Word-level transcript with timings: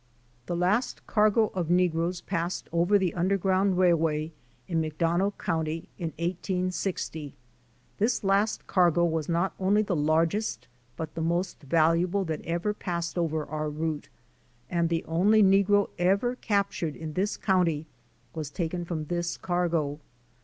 The 0.47 0.55
last 0.55 1.05
cargo 1.05 1.51
of 1.53 1.69
negroes 1.69 2.21
passed 2.21 2.67
over 2.71 2.97
the 2.97 3.13
Undergroimd 3.15 3.77
Railway 3.77 4.31
in 4.67 4.81
McDonough 4.81 5.37
county 5.37 5.89
in 5.99 6.07
1860. 6.17 7.35
This 7.99 8.23
last 8.23 8.65
cargo 8.65 9.05
was 9.05 9.29
not 9.29 9.53
only 9.59 9.83
the 9.83 9.95
largest 9.95 10.67
but 10.97 11.13
the 11.13 11.21
most 11.21 11.61
valuable 11.61 12.25
that 12.25 12.41
ever 12.45 12.73
passed 12.73 13.15
over 13.15 13.45
our 13.45 13.69
route, 13.69 14.09
and 14.71 14.89
the 14.89 15.05
only 15.05 15.43
negro 15.43 15.91
ever 15.99 16.35
captured 16.35 16.95
in 16.95 17.13
this 17.13 17.37
county 17.37 17.85
was 18.33 18.49
taken 18.49 18.83
from 18.83 19.05
this 19.05 19.37
cargo. 19.37 19.99